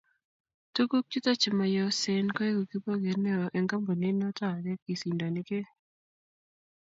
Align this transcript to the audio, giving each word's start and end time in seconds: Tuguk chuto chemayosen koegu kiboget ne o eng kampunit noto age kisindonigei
Tuguk 0.75 1.05
chuto 1.11 1.31
chemayosen 1.41 2.25
koegu 2.35 2.63
kiboget 2.71 3.17
ne 3.21 3.31
o 3.43 3.45
eng 3.57 3.69
kampunit 3.71 4.15
noto 4.17 4.43
age 4.55 4.73
kisindonigei 4.83 5.67